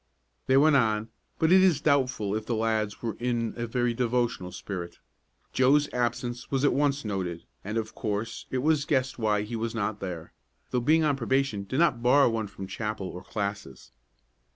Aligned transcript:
They 0.47 0.57
went 0.57 0.75
on, 0.77 1.09
but 1.37 1.51
it 1.51 1.61
is 1.61 1.79
doubtful 1.79 2.33
if 2.35 2.47
the 2.47 2.55
lads 2.55 3.03
were 3.03 3.15
in 3.19 3.53
a 3.55 3.67
very 3.67 3.93
devotional 3.93 4.51
spirit. 4.51 4.97
Joe's 5.53 5.93
absence 5.93 6.49
was 6.49 6.65
at 6.65 6.73
once 6.73 7.05
noted, 7.05 7.45
and 7.63 7.77
of 7.77 7.93
course 7.93 8.47
it 8.49 8.63
was 8.63 8.85
guessed 8.85 9.19
why 9.19 9.43
he 9.43 9.55
was 9.55 9.75
not 9.75 9.99
there, 9.99 10.33
though 10.71 10.79
being 10.79 11.03
on 11.03 11.15
probation 11.17 11.65
did 11.65 11.77
not 11.77 12.01
bar 12.01 12.27
one 12.27 12.47
from 12.47 12.65
chapel 12.65 13.09
or 13.09 13.23
classes. 13.23 13.91